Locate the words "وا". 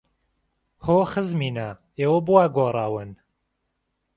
2.35-2.45